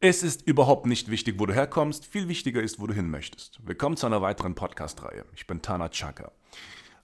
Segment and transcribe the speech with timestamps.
[0.00, 3.66] Es ist überhaupt nicht wichtig, wo du herkommst, viel wichtiger ist, wo du hin möchtest.
[3.66, 5.24] Willkommen zu einer weiteren Podcast-Reihe.
[5.34, 6.32] Ich bin Tana Chaka.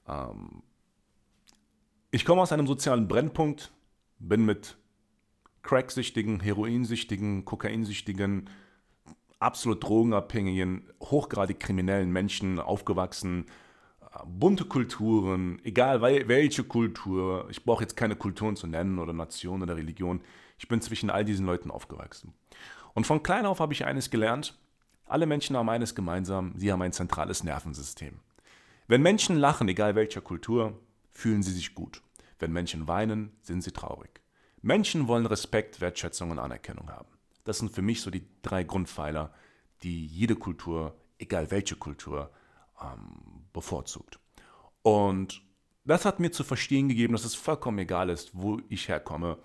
[0.07, 0.63] Ähm
[2.11, 3.73] ich komme aus einem sozialen Brennpunkt,
[4.19, 4.77] bin mit
[5.63, 8.51] Cracksüchtigen, Heroinsüchtigen, Kokainsüchtigen,
[9.39, 13.47] absolut drogenabhängigen, hochgradig kriminellen Menschen aufgewachsen,
[14.27, 19.77] bunte Kulturen, egal welche Kultur, ich brauche jetzt keine Kulturen zu nennen oder Nation oder
[19.79, 20.21] Religion,
[20.63, 22.35] ich bin zwischen all diesen Leuten aufgewachsen.
[22.95, 24.57] Und von klein auf habe ich eines gelernt,
[25.07, 28.21] alle Menschen haben eines gemeinsam, sie haben ein zentrales Nervensystem.
[28.87, 30.79] Wenn Menschen lachen, egal welcher Kultur,
[31.11, 32.01] fühlen sie sich gut.
[32.39, 34.21] Wenn Menschen weinen, sind sie traurig.
[34.61, 37.09] Menschen wollen Respekt, Wertschätzung und Anerkennung haben.
[37.43, 39.35] Das sind für mich so die drei Grundpfeiler,
[39.83, 42.31] die jede Kultur, egal welche Kultur,
[42.81, 44.21] ähm, bevorzugt.
[44.83, 45.43] Und
[45.85, 49.39] das hat mir zu verstehen gegeben, dass es vollkommen egal ist, wo ich herkomme.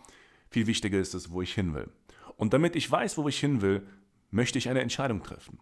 [0.49, 1.89] Viel wichtiger ist es, wo ich hin will.
[2.35, 3.87] Und damit ich weiß, wo ich hin will,
[4.29, 5.59] möchte ich eine Entscheidung treffen.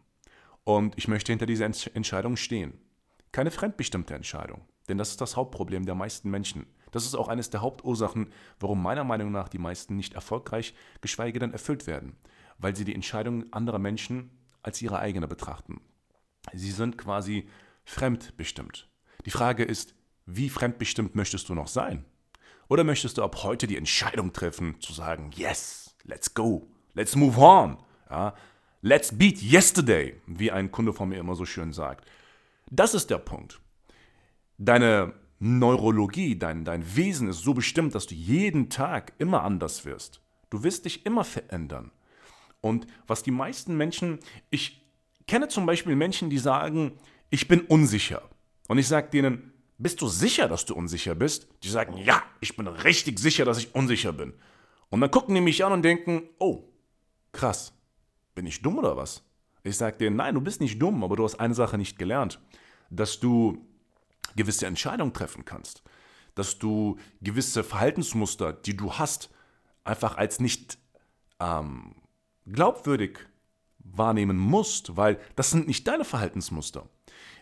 [0.64, 2.74] Und ich möchte hinter dieser Entscheidung stehen.
[3.32, 4.62] Keine fremdbestimmte Entscheidung.
[4.88, 6.66] Denn das ist das Hauptproblem der meisten Menschen.
[6.92, 11.40] Das ist auch eines der Hauptursachen, warum meiner Meinung nach die meisten nicht erfolgreich, geschweige
[11.40, 12.16] denn erfüllt werden.
[12.58, 15.82] Weil sie die Entscheidungen anderer Menschen als ihre eigene betrachten.
[16.54, 17.48] Sie sind quasi
[17.84, 18.90] fremdbestimmt.
[19.26, 22.06] Die Frage ist, wie fremdbestimmt möchtest du noch sein?
[22.68, 27.40] Oder möchtest du ab heute die Entscheidung treffen, zu sagen, yes, let's go, let's move
[27.40, 27.78] on,
[28.10, 28.34] ja,
[28.82, 32.06] let's beat yesterday, wie ein Kunde von mir immer so schön sagt.
[32.72, 33.60] Das ist der Punkt.
[34.58, 40.22] Deine Neurologie, dein, dein Wesen ist so bestimmt, dass du jeden Tag immer anders wirst.
[40.50, 41.92] Du wirst dich immer verändern.
[42.62, 44.20] Und was die meisten Menschen,
[44.50, 44.82] ich
[45.28, 46.94] kenne zum Beispiel Menschen, die sagen,
[47.30, 48.24] ich bin unsicher.
[48.68, 51.48] Und ich sage denen, bist du sicher, dass du unsicher bist?
[51.64, 54.34] Die sagen, ja, ich bin richtig sicher, dass ich unsicher bin.
[54.90, 56.64] Und dann gucken die mich an und denken, oh,
[57.32, 57.74] krass,
[58.34, 59.24] bin ich dumm oder was?
[59.64, 62.40] Ich sage denen, nein, du bist nicht dumm, aber du hast eine Sache nicht gelernt,
[62.90, 63.66] dass du
[64.36, 65.84] gewisse Entscheidungen treffen kannst,
[66.36, 69.30] dass du gewisse Verhaltensmuster, die du hast,
[69.84, 70.78] einfach als nicht
[71.40, 71.96] ähm,
[72.46, 73.20] glaubwürdig
[73.86, 76.88] wahrnehmen musst, weil das sind nicht deine Verhaltensmuster.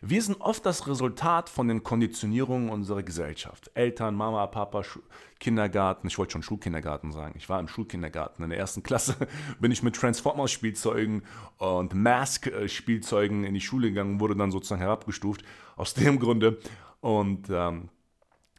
[0.06, 3.72] Wir sind oft das Resultat von den Konditionierungen unserer Gesellschaft.
[3.74, 5.00] Eltern, Mama, Papa, Schu
[5.40, 6.08] Kindergarten.
[6.08, 7.36] Ich wollte schon Schulkindergarten sagen.
[7.38, 8.44] Ich war im Schulkindergarten.
[8.44, 9.16] In der ersten Klasse
[9.62, 11.24] bin ich mit Transformers-Spielzeugen
[11.58, 15.44] und Mask-Spielzeugen in die Schule gegangen, wurde dann sozusagen herabgestuft.
[15.78, 16.60] Aus dem Grunde.
[17.00, 17.90] Und ähm,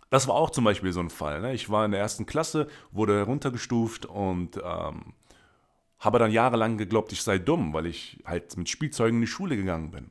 [0.09, 1.43] das war auch zum Beispiel so ein Fall.
[1.43, 1.53] Ne?
[1.53, 5.13] Ich war in der ersten Klasse, wurde heruntergestuft und ähm,
[6.05, 9.57] habe dann jahrelang geglaubt, ich sei dumm, weil ich halt mit Spielzeugen in die Schule
[9.57, 10.11] gegangen bin.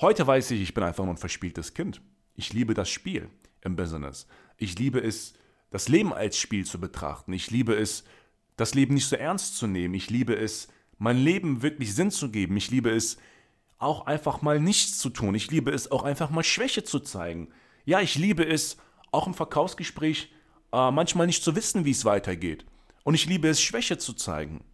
[0.00, 2.00] Heute weiß ich, ich bin einfach nur ein verspieltes Kind.
[2.34, 3.28] Ich liebe das Spiel
[3.62, 4.26] im Business.
[4.56, 5.34] Ich liebe es,
[5.70, 7.32] das Leben als Spiel zu betrachten.
[7.32, 8.04] Ich liebe es,
[8.56, 9.94] das Leben nicht so ernst zu nehmen.
[9.94, 10.68] Ich liebe es,
[10.98, 12.56] mein Leben wirklich Sinn zu geben.
[12.56, 13.18] Ich liebe es,
[13.78, 15.34] auch einfach mal nichts zu tun.
[15.34, 17.48] Ich liebe es, auch einfach mal Schwäche zu zeigen.
[17.84, 18.76] Ja, ich liebe es,
[19.12, 20.32] auch im Verkaufsgespräch
[20.72, 22.66] äh, manchmal nicht zu wissen, wie es weitergeht.
[23.04, 24.64] Und ich liebe es, Schwäche zu zeigen.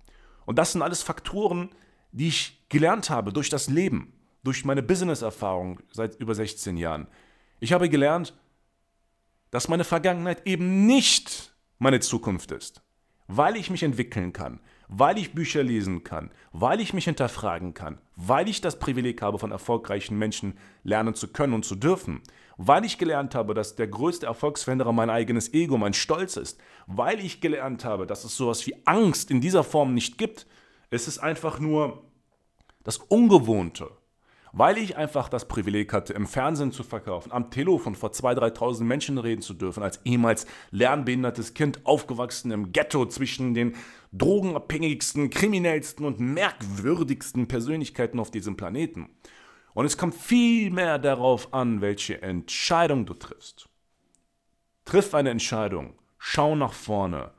[0.47, 1.71] Und das sind alles Faktoren,
[2.13, 7.09] die ich gelernt habe durch das Leben durch meine Business-Erfahrung seit über 16 Jahren.
[7.61, 8.35] Ich habe gelernt,
[9.51, 12.83] dass meine Vergangenheit eben nicht meine Zukunft ist,
[13.27, 14.61] weil ich mich entwickeln kann,
[14.97, 19.39] weil ich Bücher lesen kann, weil ich mich hinterfragen kann, weil ich das Privileg habe,
[19.39, 22.21] von erfolgreichen Menschen lernen zu können und zu dürfen,
[22.59, 27.19] weil ich gelernt habe, dass der größte Erfolgsverhinderer mein eigenes Ego, mein Stolz ist, weil
[27.19, 30.47] ich gelernt habe, dass es sowas wie Angst in dieser Form nicht gibt.
[30.91, 32.05] Es ist einfach nur
[32.85, 33.91] das Ungewohnte,
[34.57, 38.85] weil ich einfach das Privileg hatte, im Fernsehen zu verkaufen, am Telefon vor 2.000, 3.000
[38.85, 43.75] Menschen reden zu dürfen, als ehemals lernbehindertes Kind aufgewachsen im Ghetto zwischen den
[44.13, 49.09] drogenabhängigsten, kriminellsten und merkwürdigsten Persönlichkeiten auf diesem Planeten.
[49.75, 53.69] Und es kommt viel mehr darauf an, welche Entscheidung du triffst.
[54.85, 57.33] Triff eine Entscheidung, schau nach vorne,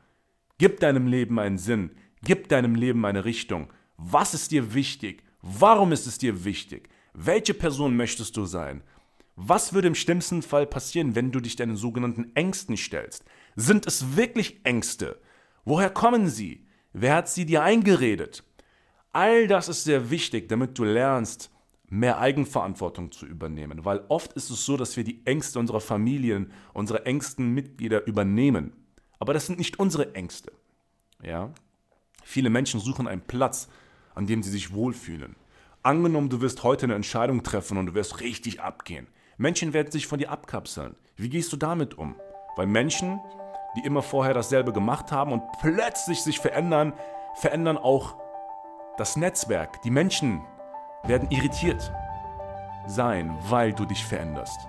[0.58, 1.92] gib deinem Leben einen Sinn,
[2.24, 3.72] gib deinem Leben eine Richtung.
[3.96, 5.24] Was ist dir wichtig?
[5.42, 6.90] Warum ist es dir wichtig?
[7.18, 8.84] Welche Person möchtest du sein?
[9.38, 13.24] Was würde im schlimmsten Fall passieren, wenn du dich deinen sogenannten Ängsten stellst?
[13.56, 15.18] Sind es wirklich Ängste?
[15.64, 16.68] Woher kommen sie?
[16.92, 18.44] Wer hat sie dir eingeredet?
[19.14, 21.52] All das ist sehr wichtig, damit du lernst,
[21.88, 23.86] mehr Eigenverantwortung zu übernehmen.
[23.86, 28.74] Weil oft ist es so, dass wir die Ängste unserer Familien, unsere engsten Mitglieder übernehmen.
[29.20, 30.52] Aber das sind nicht unsere Ängste.
[31.24, 31.54] Ja?
[32.26, 33.70] Viele Menschen suchen einen Platz,
[34.16, 35.38] an dem sie sich wohlfühlen.
[35.86, 39.06] Angenommen, du wirst heute eine Entscheidung treffen und du wirst richtig abgehen.
[39.38, 40.96] Menschen werden sich von dir abkapseln.
[41.16, 42.16] Wie gehst du damit um?
[42.56, 43.20] Weil Menschen,
[43.78, 46.94] die immer vorher dasselbe gemacht haben und plötzlich sich verändern,
[47.36, 48.16] verändern auch
[48.98, 49.80] das Netzwerk.
[49.84, 50.42] Die Menschen
[51.04, 51.94] werden irritiert
[52.88, 54.68] sein, weil du dich veränderst.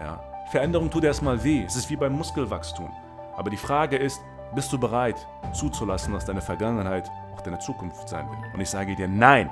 [0.00, 0.24] Ja?
[0.50, 1.62] Veränderung tut erstmal weh.
[1.66, 2.90] Es ist wie beim Muskelwachstum.
[3.36, 4.18] Aber die Frage ist,
[4.54, 8.54] bist du bereit zuzulassen, dass deine Vergangenheit auch deine Zukunft sein wird?
[8.54, 9.50] Und ich sage dir nein.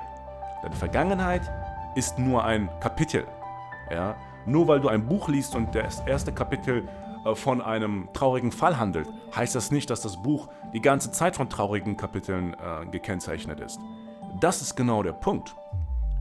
[0.63, 1.41] Deine Vergangenheit
[1.93, 3.27] ist nur ein Kapitel.
[3.91, 4.15] Ja?
[4.45, 6.87] Nur weil du ein Buch liest und das erste Kapitel
[7.25, 11.35] äh, von einem traurigen Fall handelt, heißt das nicht, dass das Buch die ganze Zeit
[11.35, 13.79] von traurigen Kapiteln äh, gekennzeichnet ist.
[14.39, 15.53] Das ist genau der Punkt.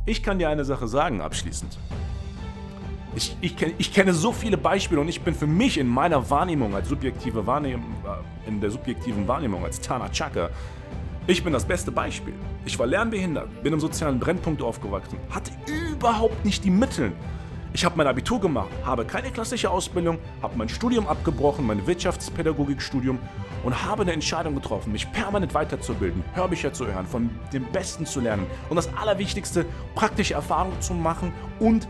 [0.06, 1.78] Ich kann dir eine Sache sagen abschließend.
[3.14, 6.30] Ich, ich, kenn, ich kenne so viele Beispiele und ich bin für mich in meiner
[6.30, 10.50] Wahrnehmung als subjektive Wahrnehmung, äh, in der subjektiven Wahrnehmung als Tana Chaka,
[11.26, 12.34] ich bin das beste Beispiel.
[12.64, 17.12] Ich war lernbehindert, bin im sozialen Brennpunkt aufgewachsen, hatte überhaupt nicht die Mittel,
[17.74, 23.18] ich habe mein Abitur gemacht, habe keine klassische Ausbildung, habe mein Studium abgebrochen, mein Wirtschaftspädagogikstudium
[23.64, 28.20] und habe eine Entscheidung getroffen, mich permanent weiterzubilden, Hörbücher zu hören, von dem Besten zu
[28.20, 29.64] lernen und das Allerwichtigste,
[29.94, 31.88] praktische Erfahrungen zu machen und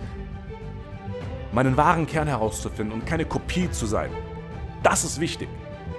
[1.52, 4.10] meinen wahren Kern herauszufinden und keine Kopie zu sein.
[4.84, 5.48] Das ist wichtig.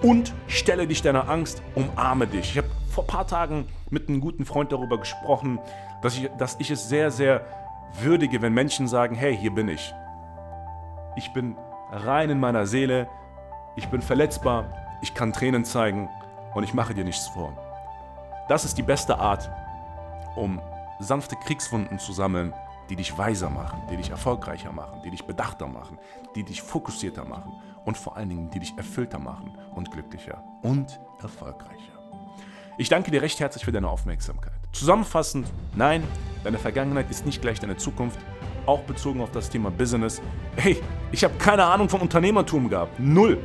[0.02, 2.52] Und stelle dich deiner Angst, umarme dich.
[2.52, 5.60] Ich habe vor ein paar Tagen mit einem guten Freund darüber gesprochen,
[6.01, 7.45] dass ich, dass ich es sehr, sehr
[8.00, 9.94] würdige, wenn Menschen sagen, hey, hier bin ich.
[11.16, 11.57] Ich bin
[11.92, 13.07] rein in meiner Seele,
[13.75, 14.66] ich bin verletzbar,
[15.01, 16.07] ich kann Tränen zeigen
[16.54, 17.57] und ich mache dir nichts vor.
[18.48, 19.50] Das ist die beste Art,
[20.36, 20.62] um
[21.00, 22.54] sanfte Kriegswunden zu sammeln,
[22.89, 25.98] die dich weiser machen, die dich erfolgreicher machen, die dich bedachter machen,
[26.36, 27.54] die dich fokussierter machen
[27.86, 32.03] und vor allen Dingen, die dich erfüllter machen und glücklicher und erfolgreicher.
[32.75, 34.54] Ich danke dir recht herzlich für deine Aufmerksamkeit.
[34.72, 36.04] Zusammenfassend, nein,
[36.44, 38.20] deine Vergangenheit ist nicht gleich deine Zukunft,
[38.66, 40.24] auch bezogen auf das Thema Business.
[40.56, 40.81] Hey,
[41.12, 43.38] ich habe keine Ahnung von Unternehmertum gehabt, null.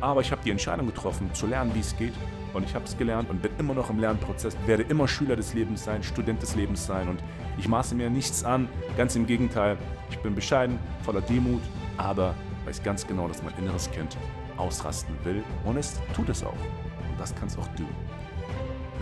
[0.00, 2.14] Aber ich habe die Entscheidung getroffen, zu lernen, wie es geht.
[2.54, 5.52] Und ich habe es gelernt und bin immer noch im Lernprozess, werde immer Schüler des
[5.52, 7.06] Lebens sein, Student des Lebens sein.
[7.08, 7.22] Und
[7.58, 8.66] ich maße mir nichts an,
[8.96, 9.76] ganz im Gegenteil.
[10.10, 11.60] Ich bin bescheiden, voller Demut,
[11.98, 12.34] aber
[12.64, 14.16] weiß ganz genau, dass mein inneres Kind
[14.56, 15.44] ausrasten will.
[15.66, 16.52] Und es tut es auch.
[16.52, 17.84] Und das kannst auch du.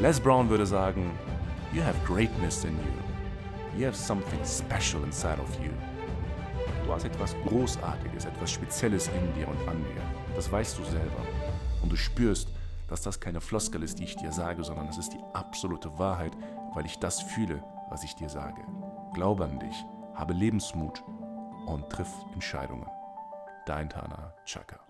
[0.00, 1.10] Les Brown würde sagen,
[1.72, 3.78] You have greatness in you.
[3.78, 5.72] You have something special inside of you.
[6.84, 10.00] Du hast etwas Großartiges, etwas Spezielles in dir und an dir.
[10.36, 11.26] Das weißt du selber.
[11.82, 12.48] Und du spürst,
[12.88, 16.32] dass das keine Floskel ist, die ich dir sage, sondern es ist die absolute Wahrheit,
[16.74, 17.60] weil ich das fühle,
[17.90, 18.62] was ich dir sage.
[19.14, 19.84] Glaube an dich,
[20.14, 21.02] habe Lebensmut
[21.66, 22.86] und triff Entscheidungen.
[23.66, 24.87] Dein Tana Chaka.